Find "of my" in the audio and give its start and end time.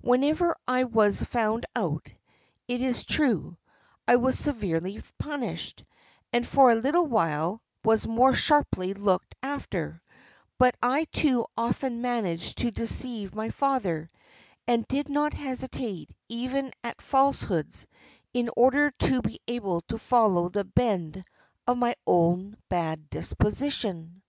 21.66-21.94